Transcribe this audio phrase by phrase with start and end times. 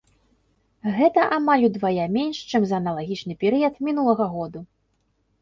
[0.95, 4.59] Гэта амаль удвая менш, чым за аналагічны перыяд мінулага году.